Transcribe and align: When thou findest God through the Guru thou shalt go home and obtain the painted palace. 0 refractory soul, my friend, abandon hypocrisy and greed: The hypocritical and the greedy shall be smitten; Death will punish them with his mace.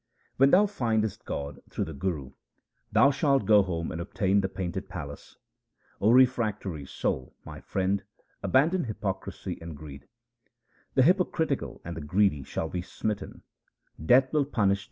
When 0.37 0.49
thou 0.49 0.65
findest 0.65 1.25
God 1.25 1.59
through 1.69 1.85
the 1.85 1.93
Guru 1.93 2.31
thou 2.91 3.11
shalt 3.11 3.45
go 3.45 3.61
home 3.61 3.91
and 3.91 4.01
obtain 4.01 4.41
the 4.41 4.49
painted 4.49 4.89
palace. 4.89 5.37
0 5.99 6.09
refractory 6.13 6.87
soul, 6.87 7.35
my 7.45 7.59
friend, 7.61 8.01
abandon 8.41 8.85
hypocrisy 8.85 9.59
and 9.61 9.77
greed: 9.77 10.07
The 10.95 11.03
hypocritical 11.03 11.81
and 11.85 11.95
the 11.95 12.01
greedy 12.01 12.41
shall 12.41 12.67
be 12.67 12.81
smitten; 12.81 13.43
Death 14.03 14.33
will 14.33 14.43
punish 14.43 14.53
them 14.53 14.69
with 14.69 14.69
his 14.69 14.79
mace. 14.79 14.79